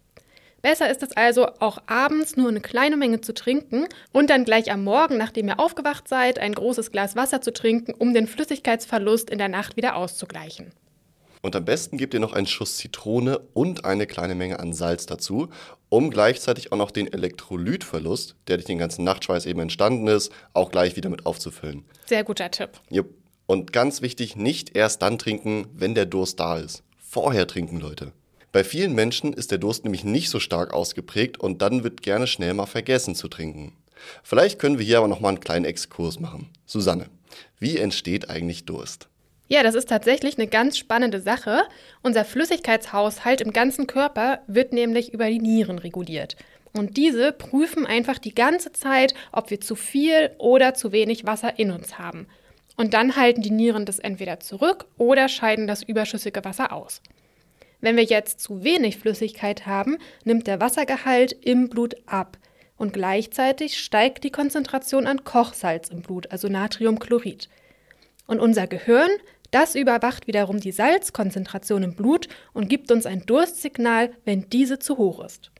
Besser 0.61 0.89
ist 0.89 1.03
es 1.03 1.11
also, 1.17 1.47
auch 1.59 1.77
abends 1.87 2.37
nur 2.37 2.47
eine 2.47 2.61
kleine 2.61 2.95
Menge 2.95 3.19
zu 3.19 3.33
trinken 3.33 3.85
und 4.13 4.29
dann 4.29 4.45
gleich 4.45 4.71
am 4.71 4.83
Morgen, 4.83 5.17
nachdem 5.17 5.49
ihr 5.49 5.59
aufgewacht 5.59 6.07
seid, 6.07 6.39
ein 6.39 6.55
großes 6.55 6.91
Glas 6.91 7.17
Wasser 7.17 7.41
zu 7.41 7.51
trinken, 7.51 7.93
um 7.93 8.13
den 8.13 8.27
Flüssigkeitsverlust 8.27 9.29
in 9.29 9.39
der 9.39 9.49
Nacht 9.49 9.75
wieder 9.75 9.97
auszugleichen. 9.97 10.71
Und 11.43 11.57
am 11.57 11.65
besten 11.65 11.97
gebt 11.97 12.13
ihr 12.13 12.21
noch 12.21 12.31
einen 12.31 12.47
Schuss 12.47 12.77
Zitrone 12.77 13.37
und 13.53 13.83
eine 13.83 14.07
kleine 14.07 14.33
Menge 14.33 14.61
an 14.61 14.71
Salz 14.71 15.05
dazu, 15.05 15.49
um 15.89 16.09
gleichzeitig 16.09 16.71
auch 16.71 16.77
noch 16.77 16.89
den 16.89 17.11
Elektrolytverlust, 17.11 18.35
der 18.47 18.55
durch 18.55 18.65
den 18.65 18.77
ganzen 18.77 19.03
Nachtschweiß 19.03 19.45
eben 19.45 19.59
entstanden 19.59 20.07
ist, 20.07 20.31
auch 20.53 20.71
gleich 20.71 20.95
wieder 20.95 21.09
mit 21.09 21.25
aufzufüllen. 21.25 21.83
Sehr 22.05 22.23
guter 22.23 22.49
Tipp. 22.49 22.69
Jupp. 22.89 23.09
Und 23.45 23.73
ganz 23.73 24.01
wichtig, 24.01 24.37
nicht 24.37 24.75
erst 24.75 25.01
dann 25.01 25.19
trinken, 25.19 25.67
wenn 25.73 25.95
der 25.95 26.05
Durst 26.05 26.39
da 26.39 26.57
ist. 26.57 26.81
Vorher 26.97 27.45
trinken, 27.45 27.77
Leute. 27.77 28.13
Bei 28.53 28.63
vielen 28.63 28.93
Menschen 28.93 29.33
ist 29.33 29.51
der 29.51 29.57
Durst 29.57 29.83
nämlich 29.83 30.05
nicht 30.05 30.29
so 30.29 30.39
stark 30.39 30.73
ausgeprägt 30.73 31.41
und 31.41 31.61
dann 31.61 31.83
wird 31.83 32.01
gerne 32.01 32.25
schnell 32.25 32.53
mal 32.53 32.67
vergessen 32.67 33.15
zu 33.15 33.27
trinken. 33.27 33.73
Vielleicht 34.23 34.59
können 34.59 34.79
wir 34.79 34.85
hier 34.85 34.99
aber 34.99 35.09
noch 35.09 35.19
mal 35.19 35.29
einen 35.29 35.41
kleinen 35.41 35.65
Exkurs 35.65 36.21
machen. 36.21 36.49
Susanne, 36.65 37.07
wie 37.59 37.77
entsteht 37.77 38.29
eigentlich 38.29 38.65
Durst? 38.65 39.09
Ja, 39.53 39.61
das 39.61 39.75
ist 39.75 39.87
tatsächlich 39.87 40.39
eine 40.39 40.47
ganz 40.47 40.79
spannende 40.79 41.19
Sache. 41.19 41.61
Unser 42.01 42.25
Flüssigkeitshaushalt 42.25 43.39
im 43.39 43.53
ganzen 43.53 43.85
Körper 43.85 44.39
wird 44.47 44.73
nämlich 44.73 45.13
über 45.13 45.29
die 45.29 45.37
Nieren 45.37 45.77
reguliert. 45.77 46.37
Und 46.75 46.97
diese 46.97 47.31
prüfen 47.31 47.85
einfach 47.85 48.17
die 48.17 48.33
ganze 48.33 48.71
Zeit, 48.71 49.13
ob 49.31 49.51
wir 49.51 49.61
zu 49.61 49.75
viel 49.75 50.31
oder 50.39 50.73
zu 50.73 50.91
wenig 50.91 51.27
Wasser 51.27 51.59
in 51.59 51.69
uns 51.69 51.99
haben. 51.99 52.25
Und 52.77 52.95
dann 52.95 53.15
halten 53.15 53.43
die 53.43 53.51
Nieren 53.51 53.85
das 53.85 53.99
entweder 53.99 54.39
zurück 54.39 54.87
oder 54.97 55.29
scheiden 55.29 55.67
das 55.67 55.83
überschüssige 55.83 56.43
Wasser 56.43 56.73
aus. 56.73 57.03
Wenn 57.79 57.95
wir 57.95 58.05
jetzt 58.05 58.39
zu 58.39 58.63
wenig 58.63 58.97
Flüssigkeit 58.97 59.67
haben, 59.67 59.99
nimmt 60.23 60.47
der 60.47 60.61
Wassergehalt 60.61 61.31
im 61.31 61.69
Blut 61.69 61.93
ab 62.07 62.39
und 62.75 62.91
gleichzeitig 62.91 63.77
steigt 63.77 64.23
die 64.23 64.31
Konzentration 64.31 65.05
an 65.05 65.23
Kochsalz 65.23 65.89
im 65.89 66.01
Blut, 66.01 66.31
also 66.31 66.47
Natriumchlorid. 66.47 67.49
Und 68.25 68.39
unser 68.39 68.67
Gehirn 68.67 69.09
das 69.53 69.75
überwacht 69.75 70.27
wiederum 70.27 70.59
die 70.59 70.71
Salzkonzentration 70.71 71.83
im 71.83 71.95
Blut 71.95 72.27
und 72.53 72.69
gibt 72.69 72.91
uns 72.91 73.05
ein 73.05 73.25
Durstsignal, 73.25 74.11
wenn 74.25 74.49
diese 74.49 74.79
zu 74.79 74.97
hoch 74.97 75.23
ist. 75.23 75.51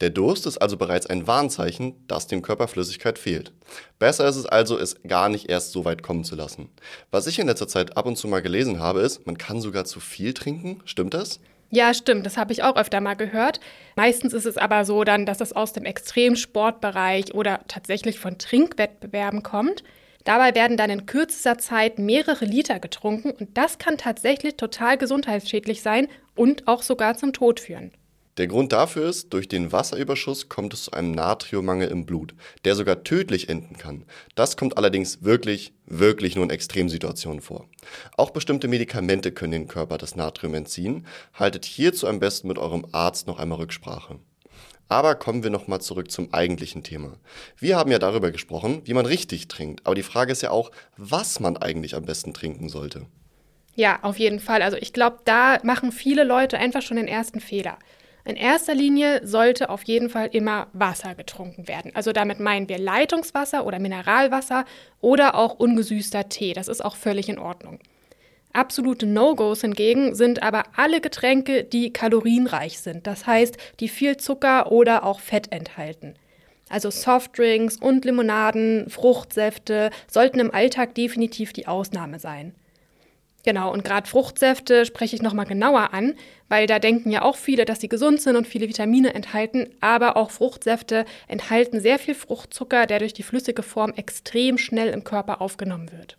Der 0.00 0.10
Durst 0.10 0.46
ist 0.46 0.58
also 0.58 0.76
bereits 0.76 1.06
ein 1.06 1.26
Warnzeichen, 1.26 1.94
dass 2.08 2.26
dem 2.26 2.42
Körper 2.42 2.68
Flüssigkeit 2.68 3.18
fehlt. 3.18 3.52
Besser 3.98 4.28
ist 4.28 4.36
es 4.36 4.44
also, 4.44 4.76
es 4.76 5.02
gar 5.06 5.28
nicht 5.28 5.48
erst 5.48 5.72
so 5.72 5.84
weit 5.84 6.02
kommen 6.02 6.24
zu 6.24 6.34
lassen. 6.34 6.68
Was 7.10 7.26
ich 7.26 7.38
in 7.38 7.46
letzter 7.46 7.68
Zeit 7.68 7.96
ab 7.96 8.06
und 8.06 8.16
zu 8.16 8.28
mal 8.28 8.42
gelesen 8.42 8.80
habe, 8.80 9.00
ist, 9.00 9.24
man 9.24 9.38
kann 9.38 9.60
sogar 9.60 9.84
zu 9.84 10.00
viel 10.00 10.34
trinken. 10.34 10.82
Stimmt 10.84 11.14
das? 11.14 11.40
Ja, 11.70 11.94
stimmt. 11.94 12.26
Das 12.26 12.36
habe 12.36 12.52
ich 12.52 12.62
auch 12.62 12.76
öfter 12.76 13.00
mal 13.00 13.14
gehört. 13.14 13.60
Meistens 13.96 14.32
ist 14.32 14.46
es 14.46 14.58
aber 14.58 14.84
so 14.84 15.04
dann, 15.04 15.26
dass 15.26 15.40
es 15.40 15.52
aus 15.52 15.72
dem 15.72 15.84
Extremsportbereich 15.84 17.34
oder 17.34 17.60
tatsächlich 17.68 18.18
von 18.18 18.38
Trinkwettbewerben 18.38 19.42
kommt. 19.42 19.82
Dabei 20.24 20.54
werden 20.54 20.76
dann 20.76 20.90
in 20.90 21.06
kürzester 21.06 21.58
Zeit 21.58 21.98
mehrere 21.98 22.46
Liter 22.46 22.80
getrunken 22.80 23.30
und 23.30 23.56
das 23.56 23.78
kann 23.78 23.98
tatsächlich 23.98 24.56
total 24.56 24.96
gesundheitsschädlich 24.96 25.82
sein 25.82 26.08
und 26.34 26.66
auch 26.66 26.82
sogar 26.82 27.16
zum 27.16 27.32
Tod 27.32 27.60
führen. 27.60 27.92
Der 28.36 28.48
Grund 28.48 28.72
dafür 28.72 29.08
ist, 29.08 29.32
durch 29.32 29.46
den 29.46 29.70
Wasserüberschuss 29.70 30.48
kommt 30.48 30.74
es 30.74 30.84
zu 30.84 30.92
einem 30.92 31.12
Natriummangel 31.12 31.88
im 31.88 32.04
Blut, 32.04 32.34
der 32.64 32.74
sogar 32.74 33.04
tödlich 33.04 33.48
enden 33.48 33.76
kann. 33.76 34.06
Das 34.34 34.56
kommt 34.56 34.76
allerdings 34.76 35.22
wirklich, 35.22 35.72
wirklich 35.86 36.34
nur 36.34 36.44
in 36.44 36.50
Extremsituationen 36.50 37.40
vor. 37.40 37.68
Auch 38.16 38.30
bestimmte 38.30 38.66
Medikamente 38.66 39.30
können 39.30 39.52
den 39.52 39.68
Körper 39.68 39.98
das 39.98 40.16
Natrium 40.16 40.54
entziehen. 40.54 41.06
Haltet 41.32 41.64
hierzu 41.64 42.08
am 42.08 42.18
besten 42.18 42.48
mit 42.48 42.58
eurem 42.58 42.86
Arzt 42.90 43.28
noch 43.28 43.38
einmal 43.38 43.58
Rücksprache. 43.58 44.18
Aber 44.94 45.16
kommen 45.16 45.42
wir 45.42 45.50
nochmal 45.50 45.80
zurück 45.80 46.08
zum 46.12 46.32
eigentlichen 46.32 46.84
Thema. 46.84 47.14
Wir 47.58 47.76
haben 47.76 47.90
ja 47.90 47.98
darüber 47.98 48.30
gesprochen, 48.30 48.80
wie 48.84 48.94
man 48.94 49.06
richtig 49.06 49.48
trinkt. 49.48 49.84
Aber 49.84 49.96
die 49.96 50.04
Frage 50.04 50.30
ist 50.30 50.42
ja 50.42 50.52
auch, 50.52 50.70
was 50.96 51.40
man 51.40 51.56
eigentlich 51.56 51.96
am 51.96 52.04
besten 52.04 52.32
trinken 52.32 52.68
sollte. 52.68 53.06
Ja, 53.74 53.98
auf 54.02 54.20
jeden 54.20 54.38
Fall. 54.38 54.62
Also 54.62 54.76
ich 54.76 54.92
glaube, 54.92 55.18
da 55.24 55.58
machen 55.64 55.90
viele 55.90 56.22
Leute 56.22 56.58
einfach 56.58 56.80
schon 56.80 56.96
den 56.96 57.08
ersten 57.08 57.40
Fehler. 57.40 57.76
In 58.24 58.36
erster 58.36 58.72
Linie 58.72 59.26
sollte 59.26 59.68
auf 59.68 59.82
jeden 59.82 60.10
Fall 60.10 60.28
immer 60.30 60.68
Wasser 60.72 61.16
getrunken 61.16 61.66
werden. 61.66 61.90
Also 61.96 62.12
damit 62.12 62.38
meinen 62.38 62.68
wir 62.68 62.78
Leitungswasser 62.78 63.66
oder 63.66 63.80
Mineralwasser 63.80 64.64
oder 65.00 65.34
auch 65.34 65.54
ungesüßter 65.54 66.28
Tee. 66.28 66.52
Das 66.52 66.68
ist 66.68 66.84
auch 66.84 66.94
völlig 66.94 67.28
in 67.28 67.40
Ordnung. 67.40 67.80
Absolute 68.54 69.04
No-Gos 69.04 69.62
hingegen 69.62 70.14
sind 70.14 70.42
aber 70.42 70.62
alle 70.76 71.00
Getränke, 71.00 71.64
die 71.64 71.92
kalorienreich 71.92 72.78
sind, 72.78 73.06
das 73.06 73.26
heißt, 73.26 73.56
die 73.80 73.88
viel 73.88 74.16
Zucker 74.16 74.70
oder 74.70 75.04
auch 75.04 75.18
Fett 75.18 75.50
enthalten. 75.50 76.14
Also 76.68 76.90
Softdrinks 76.90 77.76
und 77.76 78.04
Limonaden, 78.04 78.88
Fruchtsäfte 78.88 79.90
sollten 80.06 80.38
im 80.38 80.54
Alltag 80.54 80.94
definitiv 80.94 81.52
die 81.52 81.66
Ausnahme 81.66 82.20
sein. 82.20 82.54
Genau, 83.44 83.72
und 83.72 83.84
gerade 83.84 84.08
Fruchtsäfte 84.08 84.86
spreche 84.86 85.16
ich 85.16 85.22
nochmal 85.22 85.46
genauer 85.46 85.92
an, 85.92 86.14
weil 86.48 86.66
da 86.66 86.78
denken 86.78 87.10
ja 87.10 87.22
auch 87.22 87.36
viele, 87.36 87.64
dass 87.66 87.80
sie 87.80 87.88
gesund 87.88 88.22
sind 88.22 88.36
und 88.36 88.46
viele 88.46 88.68
Vitamine 88.68 89.14
enthalten, 89.14 89.68
aber 89.80 90.16
auch 90.16 90.30
Fruchtsäfte 90.30 91.04
enthalten 91.28 91.80
sehr 91.80 91.98
viel 91.98 92.14
Fruchtzucker, 92.14 92.86
der 92.86 93.00
durch 93.00 93.12
die 93.12 93.22
flüssige 93.22 93.62
Form 93.62 93.92
extrem 93.96 94.58
schnell 94.58 94.88
im 94.88 95.04
Körper 95.04 95.42
aufgenommen 95.42 95.92
wird. 95.92 96.16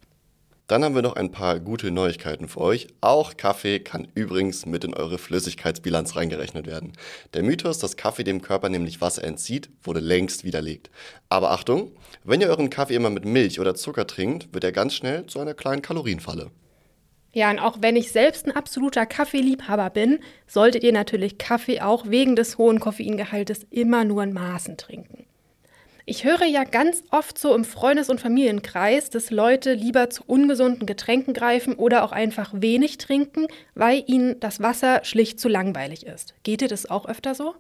Dann 0.68 0.84
haben 0.84 0.96
wir 0.96 1.04
noch 1.04 1.16
ein 1.16 1.32
paar 1.32 1.60
gute 1.60 1.92
Neuigkeiten 1.92 2.48
für 2.48 2.60
euch. 2.60 2.88
Auch 3.00 3.38
Kaffee 3.38 3.80
kann 3.80 4.08
übrigens 4.16 4.66
mit 4.66 4.84
in 4.84 4.96
eure 4.96 5.20
Flüssigkeitsbilanz 5.20 6.16
reingerechnet 6.16 6.66
werden. 6.66 6.94
Der 7.36 7.44
Mythos, 7.44 7.78
dass 7.78 7.98
Kaffee 7.98 8.24
dem 8.24 8.42
Körper 8.42 8.70
nämlich 8.70 9.00
Wasser 9.00 9.24
entzieht, 9.24 9.70
wurde 9.84 10.00
längst 10.00 10.44
widerlegt. 10.44 10.90
Aber 11.30 11.52
Achtung, 11.52 11.92
wenn 12.24 12.42
ihr 12.42 12.48
euren 12.48 12.72
Kaffee 12.72 12.96
immer 12.96 13.12
mit 13.12 13.26
Milch 13.26 13.60
oder 13.60 13.76
Zucker 13.76 14.08
trinkt, 14.08 14.56
wird 14.56 14.64
er 14.64 14.72
ganz 14.72 14.96
schnell 14.96 15.28
zu 15.28 15.40
einer 15.40 15.54
kleinen 15.54 15.84
Kalorienfalle. 15.84 16.50
Ja, 17.32 17.52
und 17.52 17.60
auch 17.60 17.78
wenn 17.82 17.96
ich 17.96 18.12
selbst 18.12 18.48
ein 18.48 18.56
absoluter 18.56 19.06
Kaffeeliebhaber 19.06 19.92
bin, 19.92 20.20
solltet 20.48 20.84
ihr 20.84 20.94
natürlich 20.94 21.38
Kaffee 21.38 21.82
auch 21.82 22.10
wegen 22.10 22.36
des 22.36 22.58
hohen 22.58 22.80
Koffeingehaltes 22.80 23.68
immer 23.70 24.04
nur 24.04 24.24
in 24.24 24.34
Maßen 24.34 24.78
trinken. 24.78 25.25
Ich 26.08 26.24
höre 26.24 26.46
ja 26.46 26.66
ganz 26.66 27.04
oft 27.10 27.40
so 27.40 27.56
im 27.56 27.66
Freundes- 27.66 28.12
und 28.12 28.22
Familienkreis, 28.22 29.10
dass 29.10 29.32
Leute 29.32 29.74
lieber 29.74 30.12
zu 30.12 30.24
ungesunden 30.28 30.86
Getränken 30.86 31.34
greifen 31.34 31.74
oder 31.74 32.04
auch 32.04 32.12
einfach 32.12 32.52
wenig 32.54 33.00
trinken, 33.00 33.48
weil 33.74 34.04
ihnen 34.06 34.40
das 34.40 34.60
Wasser 34.60 35.04
schlicht 35.04 35.40
zu 35.40 35.50
langweilig 35.50 36.06
ist. 36.06 36.36
Geht 36.44 36.62
dir 36.62 36.68
das 36.68 36.88
auch 36.88 37.08
öfter 37.08 37.34
so? 37.34 37.56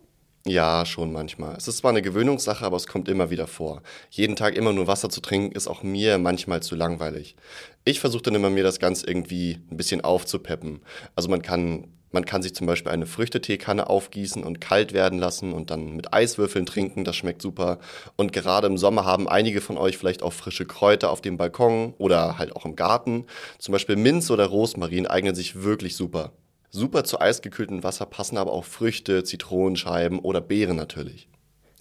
Ja, 0.45 0.85
schon 0.85 1.11
manchmal. 1.11 1.55
Es 1.55 1.67
ist 1.67 1.77
zwar 1.77 1.89
eine 1.89 2.03
Gewöhnungssache, 2.03 2.63
aber 2.63 2.77
es 2.77 2.85
kommt 2.85 3.09
immer 3.09 3.31
wieder 3.31 3.47
vor. 3.47 3.81
Jeden 4.11 4.35
Tag 4.35 4.55
immer 4.55 4.73
nur 4.73 4.85
Wasser 4.85 5.09
zu 5.09 5.21
trinken, 5.21 5.55
ist 5.55 5.67
auch 5.67 5.81
mir 5.81 6.19
manchmal 6.19 6.61
zu 6.61 6.75
langweilig. 6.75 7.35
Ich 7.83 7.99
versuche 7.99 8.21
dann 8.21 8.35
immer, 8.35 8.51
mir 8.51 8.63
das 8.63 8.77
Ganze 8.77 9.07
irgendwie 9.07 9.57
ein 9.71 9.77
bisschen 9.77 10.01
aufzupeppen. 10.01 10.81
Also 11.15 11.29
man 11.29 11.41
kann 11.41 11.87
man 12.15 12.25
kann 12.25 12.41
sich 12.41 12.55
zum 12.55 12.65
Beispiel 12.65 12.91
eine 12.91 13.05
Früchteteekanne 13.05 13.87
aufgießen 13.87 14.43
und 14.43 14.61
kalt 14.61 14.93
werden 14.93 15.19
lassen 15.19 15.51
und 15.53 15.69
dann 15.69 15.95
mit 15.95 16.13
Eiswürfeln 16.13 16.65
trinken. 16.65 17.03
Das 17.03 17.17
schmeckt 17.17 17.41
super. 17.41 17.77
Und 18.15 18.33
gerade 18.33 18.67
im 18.67 18.77
Sommer 18.77 19.05
haben 19.05 19.27
einige 19.27 19.61
von 19.61 19.77
euch 19.77 19.97
vielleicht 19.97 20.23
auch 20.23 20.33
frische 20.33 20.65
Kräuter 20.65 21.11
auf 21.11 21.21
dem 21.21 21.37
Balkon 21.37 21.93
oder 21.97 22.37
halt 22.37 22.55
auch 22.55 22.65
im 22.65 22.77
Garten. 22.77 23.25
Zum 23.59 23.73
Beispiel 23.73 23.97
Minz 23.97 24.31
oder 24.31 24.45
Rosmarin 24.45 25.05
eignen 25.05 25.35
sich 25.35 25.61
wirklich 25.61 25.97
super. 25.97 26.31
Super 26.71 27.03
zu 27.03 27.19
eisgekühltem 27.19 27.83
Wasser 27.83 28.05
passen 28.05 28.37
aber 28.37 28.53
auch 28.53 28.65
Früchte, 28.65 29.23
Zitronenscheiben 29.23 30.19
oder 30.19 30.39
Beeren 30.41 30.77
natürlich. 30.77 31.27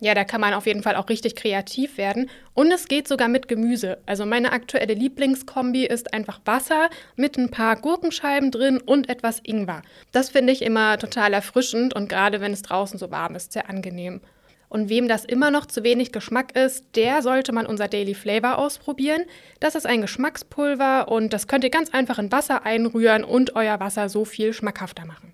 Ja, 0.05 0.13
da 0.13 0.25
kann 0.25 0.43
man 0.43 0.53
auf 0.53 0.67
jeden 0.67 0.83
Fall 0.83 0.97
auch 0.97 1.09
richtig 1.09 1.35
kreativ 1.35 1.97
werden. 1.97 2.29
Und 2.53 2.71
es 2.71 2.89
geht 2.89 3.09
sogar 3.09 3.29
mit 3.29 3.49
Gemüse. 3.49 3.97
Also 4.05 4.27
meine 4.27 4.53
aktuelle 4.53 4.93
Lieblingskombi 4.93 5.87
ist 5.87 6.13
einfach 6.13 6.43
Wasser 6.45 6.91
mit 7.17 7.39
ein 7.39 7.51
paar 7.51 7.77
Gurkenscheiben 7.77 8.51
drin 8.51 8.83
und 8.85 9.09
etwas 9.09 9.41
Ingwer. 9.43 9.81
Das 10.13 10.29
finde 10.29 10.53
ich 10.53 10.61
immer 10.61 10.99
total 10.99 11.33
erfrischend 11.33 11.95
und 11.95 12.11
gerade 12.11 12.43
wenn 12.43 12.53
es 12.53 12.61
draußen 12.61 12.99
so 12.99 13.11
warm 13.11 13.35
ist, 13.35 13.55
sehr 13.55 13.71
angenehm. 13.71 14.21
Und 14.69 14.91
wem 14.91 15.09
das 15.09 15.25
immer 15.25 15.51
noch 15.51 15.65
zu 15.65 15.83
wenig 15.85 16.13
Geschmack 16.13 16.55
ist, 16.55 16.85
der 16.97 17.23
sollte 17.23 17.53
mal 17.53 17.65
unser 17.65 17.89
Daily 17.89 18.13
Flavor 18.13 18.59
ausprobieren. 18.59 19.23
Das 19.59 19.75
ist 19.75 19.87
ein 19.87 20.03
Geschmackspulver 20.03 21.09
und 21.09 21.33
das 21.33 21.47
könnt 21.49 21.65
ihr 21.65 21.71
ganz 21.71 21.95
einfach 21.95 22.19
in 22.19 22.31
Wasser 22.31 22.67
einrühren 22.67 23.25
und 23.25 23.57
euer 23.57 23.81
Wasser 23.81 24.11
so 24.11 24.27
viel 24.27 24.53
schmackhafter 24.53 25.07
machen. 25.07 25.34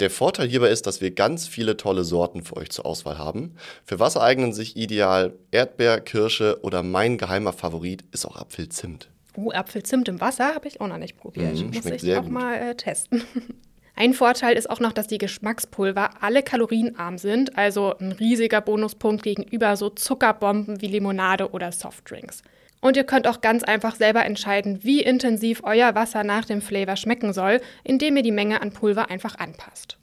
Der 0.00 0.10
Vorteil 0.10 0.48
hierbei 0.48 0.70
ist, 0.70 0.86
dass 0.86 1.02
wir 1.02 1.10
ganz 1.10 1.46
viele 1.46 1.76
tolle 1.76 2.04
Sorten 2.04 2.42
für 2.42 2.56
euch 2.56 2.70
zur 2.70 2.86
Auswahl 2.86 3.18
haben. 3.18 3.56
Für 3.84 4.00
Wasser 4.00 4.22
eignen 4.22 4.54
sich 4.54 4.74
ideal 4.74 5.34
Erdbeer, 5.50 6.00
Kirsche 6.00 6.58
oder 6.62 6.82
mein 6.82 7.18
geheimer 7.18 7.52
Favorit 7.52 8.04
ist 8.10 8.24
auch 8.24 8.36
Apfelzimt. 8.36 9.10
Oh, 9.36 9.50
Apfelzimt 9.52 10.08
im 10.08 10.20
Wasser 10.20 10.54
habe 10.54 10.68
ich 10.68 10.80
auch 10.80 10.88
noch 10.88 10.96
nicht 10.96 11.18
probiert. 11.18 11.54
Mm, 11.54 11.66
Muss 11.74 11.84
ich 11.84 12.16
auch 12.16 12.22
gut. 12.22 12.32
mal 12.32 12.54
äh, 12.54 12.74
testen. 12.74 13.22
Ein 13.94 14.14
Vorteil 14.14 14.56
ist 14.56 14.70
auch 14.70 14.80
noch, 14.80 14.94
dass 14.94 15.06
die 15.06 15.18
Geschmackspulver 15.18 16.22
alle 16.22 16.42
kalorienarm 16.42 17.18
sind, 17.18 17.58
also 17.58 17.94
ein 17.98 18.12
riesiger 18.12 18.62
Bonuspunkt 18.62 19.22
gegenüber 19.22 19.76
so 19.76 19.90
Zuckerbomben 19.90 20.80
wie 20.80 20.86
Limonade 20.86 21.50
oder 21.50 21.70
Softdrinks. 21.70 22.42
Und 22.80 22.96
ihr 22.96 23.04
könnt 23.04 23.26
auch 23.26 23.40
ganz 23.40 23.62
einfach 23.62 23.94
selber 23.94 24.24
entscheiden, 24.24 24.82
wie 24.82 25.02
intensiv 25.02 25.60
euer 25.64 25.94
Wasser 25.94 26.24
nach 26.24 26.44
dem 26.44 26.62
Flavor 26.62 26.96
schmecken 26.96 27.32
soll, 27.32 27.60
indem 27.84 28.16
ihr 28.16 28.22
die 28.22 28.32
Menge 28.32 28.62
an 28.62 28.72
Pulver 28.72 29.10
einfach 29.10 29.36
anpasst. 29.36 29.98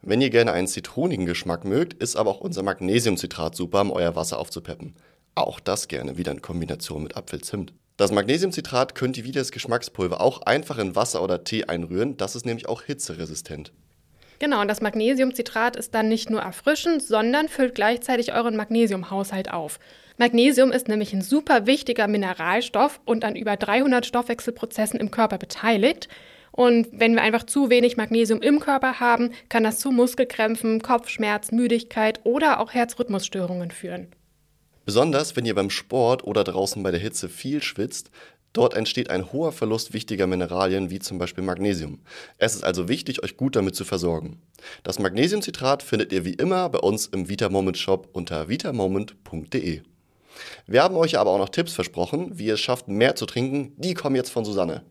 Wenn 0.00 0.20
ihr 0.20 0.30
gerne 0.30 0.52
einen 0.52 0.68
zitronigen 0.68 1.26
Geschmack 1.26 1.64
mögt, 1.64 1.94
ist 1.94 2.16
aber 2.16 2.30
auch 2.30 2.40
unser 2.40 2.62
Magnesiumcitrat 2.62 3.54
super, 3.54 3.82
um 3.82 3.90
euer 3.90 4.16
Wasser 4.16 4.38
aufzupeppen. 4.38 4.94
Auch 5.34 5.60
das 5.60 5.88
gerne 5.88 6.16
wieder 6.16 6.32
in 6.32 6.40
Kombination 6.40 7.02
mit 7.02 7.16
Apfelzimt. 7.16 7.72
Das 7.98 8.12
Magnesiumcitrat 8.12 8.94
könnt 8.94 9.18
ihr 9.18 9.24
wie 9.24 9.32
das 9.32 9.50
Geschmackspulver 9.50 10.20
auch 10.20 10.42
einfach 10.42 10.78
in 10.78 10.94
Wasser 10.94 11.22
oder 11.22 11.42
Tee 11.44 11.64
einrühren, 11.64 12.16
das 12.16 12.36
ist 12.36 12.46
nämlich 12.46 12.68
auch 12.68 12.82
hitzeresistent. 12.82 13.72
Genau, 14.38 14.60
und 14.60 14.68
das 14.68 14.80
Magnesiumcitrat 14.80 15.74
ist 15.74 15.94
dann 15.94 16.08
nicht 16.08 16.30
nur 16.30 16.40
erfrischend, 16.40 17.02
sondern 17.02 17.48
füllt 17.48 17.74
gleichzeitig 17.74 18.32
euren 18.32 18.54
Magnesiumhaushalt 18.54 19.50
auf. 19.50 19.80
Magnesium 20.20 20.72
ist 20.72 20.88
nämlich 20.88 21.12
ein 21.12 21.22
super 21.22 21.66
wichtiger 21.66 22.08
Mineralstoff 22.08 23.00
und 23.04 23.24
an 23.24 23.36
über 23.36 23.56
300 23.56 24.04
Stoffwechselprozessen 24.04 24.98
im 24.98 25.12
Körper 25.12 25.38
beteiligt. 25.38 26.08
Und 26.50 26.88
wenn 26.90 27.14
wir 27.14 27.22
einfach 27.22 27.44
zu 27.44 27.70
wenig 27.70 27.96
Magnesium 27.96 28.42
im 28.42 28.58
Körper 28.58 28.98
haben, 28.98 29.30
kann 29.48 29.62
das 29.62 29.78
zu 29.78 29.92
Muskelkrämpfen, 29.92 30.82
Kopfschmerz, 30.82 31.52
Müdigkeit 31.52 32.18
oder 32.24 32.58
auch 32.58 32.74
Herzrhythmusstörungen 32.74 33.70
führen. 33.70 34.08
Besonders 34.84 35.36
wenn 35.36 35.46
ihr 35.46 35.54
beim 35.54 35.70
Sport 35.70 36.24
oder 36.24 36.42
draußen 36.42 36.82
bei 36.82 36.90
der 36.90 36.98
Hitze 36.98 37.28
viel 37.28 37.62
schwitzt, 37.62 38.10
dort 38.52 38.74
entsteht 38.74 39.10
ein 39.10 39.30
hoher 39.30 39.52
Verlust 39.52 39.92
wichtiger 39.92 40.26
Mineralien 40.26 40.90
wie 40.90 40.98
zum 40.98 41.18
Beispiel 41.18 41.44
Magnesium. 41.44 42.00
Es 42.38 42.56
ist 42.56 42.64
also 42.64 42.88
wichtig, 42.88 43.22
euch 43.22 43.36
gut 43.36 43.54
damit 43.54 43.76
zu 43.76 43.84
versorgen. 43.84 44.42
Das 44.82 44.98
Magnesiumcitrat 44.98 45.84
findet 45.84 46.10
ihr 46.12 46.24
wie 46.24 46.34
immer 46.34 46.68
bei 46.70 46.80
uns 46.80 47.06
im 47.06 47.28
Vitamoment 47.28 47.78
Shop 47.78 48.08
unter 48.12 48.48
vitamoment.de. 48.48 49.82
Wir 50.66 50.82
haben 50.82 50.96
euch 50.96 51.18
aber 51.18 51.30
auch 51.30 51.38
noch 51.38 51.48
Tipps 51.48 51.72
versprochen, 51.72 52.38
wie 52.38 52.46
ihr 52.46 52.54
es 52.54 52.60
schafft, 52.60 52.88
mehr 52.88 53.16
zu 53.16 53.26
trinken. 53.26 53.72
Die 53.76 53.94
kommen 53.94 54.16
jetzt 54.16 54.30
von 54.30 54.44
Susanne. 54.44 54.82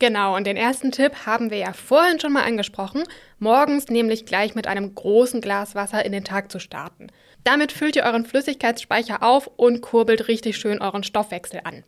Genau, 0.00 0.34
und 0.34 0.46
den 0.46 0.56
ersten 0.56 0.92
Tipp 0.92 1.26
haben 1.26 1.50
wir 1.50 1.58
ja 1.58 1.74
vorhin 1.74 2.18
schon 2.18 2.32
mal 2.32 2.44
angesprochen, 2.44 3.04
morgens 3.38 3.88
nämlich 3.88 4.24
gleich 4.24 4.54
mit 4.54 4.66
einem 4.66 4.94
großen 4.94 5.42
Glas 5.42 5.74
Wasser 5.74 6.04
in 6.06 6.12
den 6.12 6.24
Tag 6.24 6.50
zu 6.50 6.58
starten. 6.58 7.08
Damit 7.44 7.70
füllt 7.70 7.96
ihr 7.96 8.04
euren 8.04 8.24
Flüssigkeitsspeicher 8.24 9.22
auf 9.22 9.46
und 9.56 9.82
kurbelt 9.82 10.26
richtig 10.26 10.56
schön 10.56 10.80
euren 10.80 11.02
Stoffwechsel 11.02 11.60
an. 11.64 11.84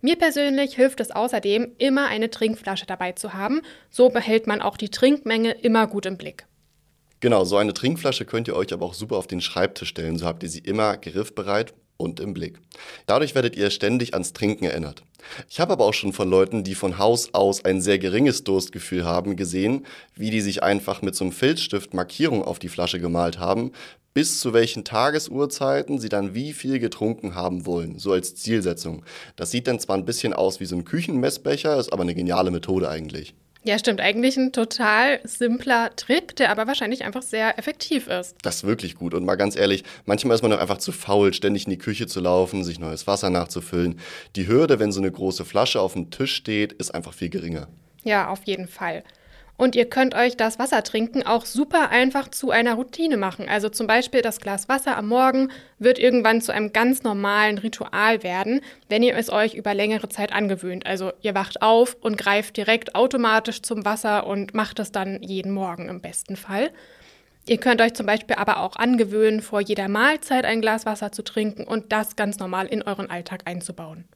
Mir 0.00 0.16
persönlich 0.16 0.76
hilft 0.76 1.00
es 1.00 1.10
außerdem, 1.10 1.72
immer 1.78 2.06
eine 2.06 2.30
Trinkflasche 2.30 2.86
dabei 2.86 3.12
zu 3.12 3.34
haben, 3.34 3.62
so 3.90 4.10
behält 4.10 4.46
man 4.46 4.62
auch 4.62 4.76
die 4.76 4.88
Trinkmenge 4.88 5.50
immer 5.50 5.88
gut 5.88 6.06
im 6.06 6.16
Blick. 6.16 6.46
Genau, 7.18 7.44
so 7.44 7.56
eine 7.56 7.74
Trinkflasche 7.74 8.24
könnt 8.24 8.48
ihr 8.48 8.56
euch 8.56 8.72
aber 8.72 8.86
auch 8.86 8.94
super 8.94 9.16
auf 9.16 9.26
den 9.26 9.40
Schreibtisch 9.40 9.90
stellen, 9.90 10.16
so 10.16 10.24
habt 10.24 10.42
ihr 10.44 10.48
sie 10.48 10.60
immer 10.60 10.96
griffbereit 10.96 11.74
und 12.00 12.20
im 12.20 12.34
Blick. 12.34 12.58
Dadurch 13.06 13.34
werdet 13.34 13.56
ihr 13.56 13.70
ständig 13.70 14.14
ans 14.14 14.32
Trinken 14.32 14.64
erinnert. 14.64 15.02
Ich 15.48 15.60
habe 15.60 15.72
aber 15.74 15.84
auch 15.84 15.94
schon 15.94 16.12
von 16.12 16.28
Leuten, 16.28 16.64
die 16.64 16.74
von 16.74 16.98
Haus 16.98 17.34
aus 17.34 17.64
ein 17.64 17.80
sehr 17.80 17.98
geringes 17.98 18.42
Durstgefühl 18.44 19.04
haben, 19.04 19.36
gesehen, 19.36 19.86
wie 20.14 20.30
die 20.30 20.40
sich 20.40 20.62
einfach 20.62 21.02
mit 21.02 21.14
so 21.14 21.24
einem 21.24 21.32
Filzstift 21.32 21.94
Markierungen 21.94 22.44
auf 22.44 22.58
die 22.58 22.68
Flasche 22.68 23.00
gemalt 23.00 23.38
haben, 23.38 23.72
bis 24.12 24.40
zu 24.40 24.52
welchen 24.52 24.84
Tagesuhrzeiten 24.84 25.98
sie 25.98 26.08
dann 26.08 26.34
wie 26.34 26.52
viel 26.52 26.78
getrunken 26.78 27.34
haben 27.34 27.64
wollen, 27.66 27.98
so 27.98 28.12
als 28.12 28.34
Zielsetzung. 28.34 29.04
Das 29.36 29.50
sieht 29.50 29.66
dann 29.66 29.78
zwar 29.78 29.96
ein 29.96 30.04
bisschen 30.04 30.32
aus 30.32 30.58
wie 30.58 30.66
so 30.66 30.74
ein 30.74 30.84
Küchenmessbecher, 30.84 31.78
ist 31.78 31.92
aber 31.92 32.02
eine 32.02 32.14
geniale 32.14 32.50
Methode 32.50 32.88
eigentlich. 32.88 33.34
Ja, 33.62 33.78
stimmt. 33.78 34.00
Eigentlich 34.00 34.38
ein 34.38 34.52
total 34.52 35.20
simpler 35.24 35.94
Trick, 35.94 36.34
der 36.36 36.50
aber 36.50 36.66
wahrscheinlich 36.66 37.04
einfach 37.04 37.22
sehr 37.22 37.58
effektiv 37.58 38.06
ist. 38.06 38.36
Das 38.42 38.56
ist 38.56 38.64
wirklich 38.64 38.94
gut. 38.94 39.12
Und 39.12 39.24
mal 39.24 39.36
ganz 39.36 39.54
ehrlich, 39.54 39.84
manchmal 40.06 40.34
ist 40.34 40.42
man 40.42 40.50
doch 40.50 40.60
einfach 40.60 40.78
zu 40.78 40.92
faul, 40.92 41.34
ständig 41.34 41.66
in 41.66 41.70
die 41.70 41.78
Küche 41.78 42.06
zu 42.06 42.20
laufen, 42.20 42.64
sich 42.64 42.78
neues 42.78 43.06
Wasser 43.06 43.28
nachzufüllen. 43.28 44.00
Die 44.34 44.48
Hürde, 44.48 44.78
wenn 44.78 44.92
so 44.92 45.00
eine 45.00 45.12
große 45.12 45.44
Flasche 45.44 45.80
auf 45.80 45.92
dem 45.92 46.10
Tisch 46.10 46.34
steht, 46.34 46.72
ist 46.72 46.94
einfach 46.94 47.12
viel 47.12 47.28
geringer. 47.28 47.68
Ja, 48.02 48.28
auf 48.28 48.44
jeden 48.44 48.66
Fall. 48.66 49.04
Und 49.60 49.76
ihr 49.76 49.84
könnt 49.84 50.14
euch 50.14 50.38
das 50.38 50.58
Wassertrinken 50.58 51.26
auch 51.26 51.44
super 51.44 51.90
einfach 51.90 52.28
zu 52.28 52.50
einer 52.50 52.76
Routine 52.76 53.18
machen. 53.18 53.46
Also 53.46 53.68
zum 53.68 53.86
Beispiel 53.86 54.22
das 54.22 54.40
Glas 54.40 54.70
Wasser 54.70 54.96
am 54.96 55.08
Morgen 55.08 55.50
wird 55.78 55.98
irgendwann 55.98 56.40
zu 56.40 56.50
einem 56.50 56.72
ganz 56.72 57.02
normalen 57.02 57.58
Ritual 57.58 58.22
werden, 58.22 58.62
wenn 58.88 59.02
ihr 59.02 59.14
es 59.14 59.28
euch 59.28 59.52
über 59.52 59.74
längere 59.74 60.08
Zeit 60.08 60.32
angewöhnt. 60.32 60.86
Also 60.86 61.12
ihr 61.20 61.34
wacht 61.34 61.60
auf 61.60 61.94
und 62.00 62.16
greift 62.16 62.56
direkt 62.56 62.94
automatisch 62.94 63.60
zum 63.60 63.84
Wasser 63.84 64.26
und 64.26 64.54
macht 64.54 64.78
es 64.78 64.92
dann 64.92 65.22
jeden 65.22 65.52
Morgen 65.52 65.90
im 65.90 66.00
besten 66.00 66.36
Fall. 66.36 66.70
Ihr 67.46 67.58
könnt 67.58 67.82
euch 67.82 67.92
zum 67.92 68.06
Beispiel 68.06 68.36
aber 68.36 68.60
auch 68.60 68.76
angewöhnen, 68.76 69.42
vor 69.42 69.60
jeder 69.60 69.88
Mahlzeit 69.88 70.46
ein 70.46 70.62
Glas 70.62 70.86
Wasser 70.86 71.12
zu 71.12 71.22
trinken 71.22 71.64
und 71.64 71.92
das 71.92 72.16
ganz 72.16 72.38
normal 72.38 72.66
in 72.66 72.80
euren 72.82 73.10
Alltag 73.10 73.42
einzubauen. 73.44 74.08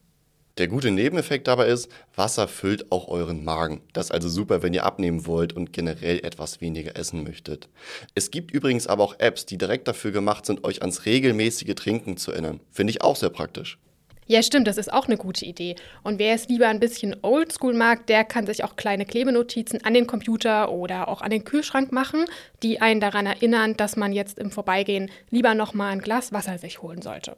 Der 0.56 0.68
gute 0.68 0.92
Nebeneffekt 0.92 1.48
dabei 1.48 1.66
ist, 1.66 1.90
Wasser 2.14 2.46
füllt 2.46 2.92
auch 2.92 3.08
euren 3.08 3.44
Magen. 3.44 3.80
Das 3.92 4.06
ist 4.06 4.10
also 4.12 4.28
super, 4.28 4.62
wenn 4.62 4.72
ihr 4.72 4.84
abnehmen 4.86 5.26
wollt 5.26 5.52
und 5.52 5.72
generell 5.72 6.24
etwas 6.24 6.60
weniger 6.60 6.96
essen 6.96 7.24
möchtet. 7.24 7.68
Es 8.14 8.30
gibt 8.30 8.52
übrigens 8.52 8.86
aber 8.86 9.02
auch 9.02 9.18
Apps, 9.18 9.46
die 9.46 9.58
direkt 9.58 9.88
dafür 9.88 10.12
gemacht 10.12 10.46
sind, 10.46 10.62
euch 10.62 10.82
ans 10.82 11.06
regelmäßige 11.06 11.74
Trinken 11.74 12.16
zu 12.18 12.30
erinnern. 12.30 12.60
Finde 12.70 12.92
ich 12.92 13.02
auch 13.02 13.16
sehr 13.16 13.30
praktisch. 13.30 13.78
Ja, 14.26 14.44
stimmt, 14.44 14.68
das 14.68 14.78
ist 14.78 14.92
auch 14.92 15.06
eine 15.06 15.16
gute 15.16 15.44
Idee. 15.44 15.74
Und 16.04 16.20
wer 16.20 16.34
es 16.34 16.48
lieber 16.48 16.68
ein 16.68 16.78
bisschen 16.78 17.16
oldschool 17.22 17.74
mag, 17.74 18.06
der 18.06 18.22
kann 18.22 18.46
sich 18.46 18.62
auch 18.62 18.76
kleine 18.76 19.06
Klebenotizen 19.06 19.84
an 19.84 19.92
den 19.92 20.06
Computer 20.06 20.70
oder 20.70 21.08
auch 21.08 21.20
an 21.20 21.30
den 21.30 21.42
Kühlschrank 21.42 21.90
machen, 21.90 22.26
die 22.62 22.80
einen 22.80 23.00
daran 23.00 23.26
erinnern, 23.26 23.76
dass 23.76 23.96
man 23.96 24.12
jetzt 24.12 24.38
im 24.38 24.52
Vorbeigehen 24.52 25.10
lieber 25.30 25.56
nochmal 25.56 25.90
ein 25.90 26.00
Glas 26.00 26.32
Wasser 26.32 26.58
sich 26.58 26.80
holen 26.80 27.02
sollte. 27.02 27.34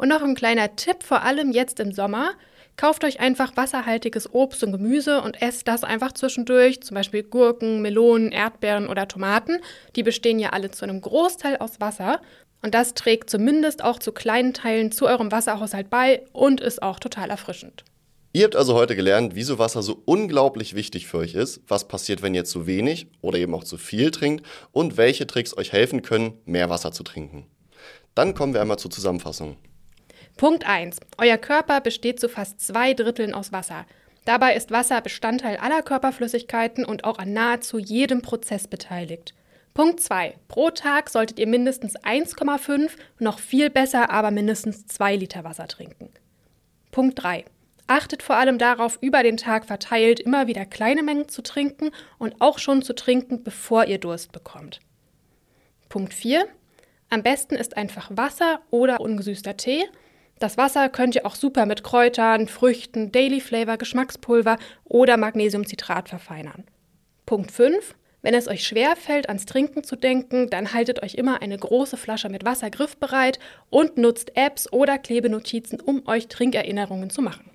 Und 0.00 0.08
noch 0.08 0.22
ein 0.22 0.34
kleiner 0.34 0.76
Tipp, 0.76 1.02
vor 1.02 1.24
allem 1.24 1.52
jetzt 1.52 1.78
im 1.78 1.92
Sommer. 1.92 2.30
Kauft 2.78 3.04
euch 3.04 3.20
einfach 3.20 3.58
wasserhaltiges 3.58 4.32
Obst 4.32 4.64
und 4.64 4.72
Gemüse 4.72 5.20
und 5.20 5.42
esst 5.42 5.68
das 5.68 5.84
einfach 5.84 6.12
zwischendurch, 6.12 6.82
zum 6.82 6.94
Beispiel 6.94 7.22
Gurken, 7.22 7.82
Melonen, 7.82 8.32
Erdbeeren 8.32 8.88
oder 8.88 9.08
Tomaten. 9.08 9.58
Die 9.96 10.02
bestehen 10.02 10.38
ja 10.38 10.54
alle 10.54 10.70
zu 10.70 10.86
einem 10.86 11.02
Großteil 11.02 11.58
aus 11.58 11.80
Wasser 11.80 12.22
und 12.62 12.74
das 12.74 12.94
trägt 12.94 13.28
zumindest 13.28 13.84
auch 13.84 13.98
zu 13.98 14.12
kleinen 14.12 14.54
Teilen 14.54 14.90
zu 14.90 15.06
eurem 15.06 15.30
Wasserhaushalt 15.30 15.90
bei 15.90 16.22
und 16.32 16.62
ist 16.62 16.82
auch 16.82 16.98
total 16.98 17.28
erfrischend. 17.28 17.84
Ihr 18.32 18.44
habt 18.44 18.56
also 18.56 18.72
heute 18.72 18.96
gelernt, 18.96 19.34
wieso 19.34 19.58
Wasser 19.58 19.82
so 19.82 20.00
unglaublich 20.06 20.74
wichtig 20.74 21.08
für 21.08 21.18
euch 21.18 21.34
ist, 21.34 21.60
was 21.68 21.88
passiert, 21.88 22.22
wenn 22.22 22.34
ihr 22.34 22.46
zu 22.46 22.66
wenig 22.66 23.08
oder 23.20 23.36
eben 23.36 23.54
auch 23.54 23.64
zu 23.64 23.76
viel 23.76 24.12
trinkt 24.12 24.46
und 24.72 24.96
welche 24.96 25.26
Tricks 25.26 25.54
euch 25.58 25.72
helfen 25.72 26.00
können, 26.00 26.38
mehr 26.46 26.70
Wasser 26.70 26.90
zu 26.90 27.02
trinken. 27.02 27.44
Dann 28.14 28.32
kommen 28.32 28.54
wir 28.54 28.62
einmal 28.62 28.78
zur 28.78 28.90
Zusammenfassung. 28.90 29.58
Punkt 30.40 30.66
1. 30.66 31.00
Euer 31.18 31.36
Körper 31.36 31.82
besteht 31.82 32.18
zu 32.18 32.26
fast 32.26 32.62
zwei 32.62 32.94
Dritteln 32.94 33.34
aus 33.34 33.52
Wasser. 33.52 33.84
Dabei 34.24 34.56
ist 34.56 34.70
Wasser 34.70 35.02
Bestandteil 35.02 35.58
aller 35.58 35.82
Körperflüssigkeiten 35.82 36.86
und 36.86 37.04
auch 37.04 37.18
an 37.18 37.34
nahezu 37.34 37.78
jedem 37.78 38.22
Prozess 38.22 38.66
beteiligt. 38.66 39.34
Punkt 39.74 40.00
2. 40.00 40.38
Pro 40.48 40.70
Tag 40.70 41.10
solltet 41.10 41.38
ihr 41.38 41.46
mindestens 41.46 41.94
1,5, 41.94 42.92
noch 43.18 43.38
viel 43.38 43.68
besser 43.68 44.08
aber 44.08 44.30
mindestens 44.30 44.86
2 44.86 45.16
Liter 45.16 45.44
Wasser 45.44 45.68
trinken. 45.68 46.08
Punkt 46.90 47.22
3. 47.22 47.44
Achtet 47.86 48.22
vor 48.22 48.36
allem 48.36 48.56
darauf, 48.56 48.96
über 49.02 49.22
den 49.22 49.36
Tag 49.36 49.66
verteilt 49.66 50.20
immer 50.20 50.46
wieder 50.46 50.64
kleine 50.64 51.02
Mengen 51.02 51.28
zu 51.28 51.42
trinken 51.42 51.90
und 52.16 52.40
auch 52.40 52.58
schon 52.58 52.80
zu 52.80 52.94
trinken, 52.94 53.44
bevor 53.44 53.84
ihr 53.84 53.98
Durst 53.98 54.32
bekommt. 54.32 54.80
Punkt 55.90 56.14
4. 56.14 56.46
Am 57.10 57.22
besten 57.22 57.56
ist 57.56 57.76
einfach 57.76 58.08
Wasser 58.14 58.62
oder 58.70 59.02
ungesüßter 59.02 59.58
Tee. 59.58 59.84
Das 60.40 60.56
Wasser 60.56 60.88
könnt 60.88 61.14
ihr 61.14 61.26
auch 61.26 61.34
super 61.34 61.66
mit 61.66 61.84
Kräutern, 61.84 62.48
Früchten, 62.48 63.12
Daily 63.12 63.42
Flavor, 63.42 63.76
Geschmackspulver 63.76 64.56
oder 64.84 65.18
Magnesiumcitrat 65.18 66.08
verfeinern. 66.08 66.64
Punkt 67.26 67.52
5. 67.52 67.94
Wenn 68.22 68.32
es 68.32 68.48
euch 68.48 68.66
schwer 68.66 68.96
fällt, 68.96 69.28
ans 69.28 69.44
Trinken 69.44 69.84
zu 69.84 69.96
denken, 69.96 70.48
dann 70.48 70.72
haltet 70.72 71.02
euch 71.02 71.14
immer 71.14 71.42
eine 71.42 71.58
große 71.58 71.98
Flasche 71.98 72.30
mit 72.30 72.46
Wasser 72.46 72.70
griffbereit 72.70 73.38
und 73.68 73.98
nutzt 73.98 74.34
Apps 74.34 74.72
oder 74.72 74.96
Klebenotizen, 74.96 75.78
um 75.78 76.08
euch 76.08 76.28
Trinkerinnerungen 76.28 77.10
zu 77.10 77.20
machen. 77.20 77.50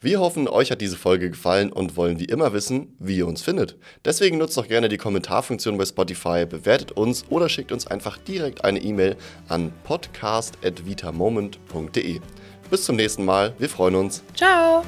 Wir 0.00 0.20
hoffen, 0.20 0.46
euch 0.46 0.70
hat 0.70 0.80
diese 0.80 0.96
Folge 0.96 1.28
gefallen 1.30 1.72
und 1.72 1.96
wollen 1.96 2.20
wie 2.20 2.26
immer 2.26 2.52
wissen, 2.52 2.94
wie 3.00 3.16
ihr 3.16 3.26
uns 3.26 3.42
findet. 3.42 3.76
Deswegen 4.04 4.38
nutzt 4.38 4.56
doch 4.56 4.68
gerne 4.68 4.88
die 4.88 4.96
Kommentarfunktion 4.96 5.76
bei 5.76 5.84
Spotify, 5.84 6.46
bewertet 6.46 6.92
uns 6.92 7.24
oder 7.30 7.48
schickt 7.48 7.72
uns 7.72 7.88
einfach 7.88 8.16
direkt 8.18 8.64
eine 8.64 8.80
E-Mail 8.80 9.16
an 9.48 9.72
podcast.vitamoment.de. 9.82 12.20
Bis 12.70 12.84
zum 12.84 12.94
nächsten 12.96 13.24
Mal, 13.24 13.54
wir 13.58 13.68
freuen 13.68 13.96
uns. 13.96 14.22
Ciao! 14.36 14.84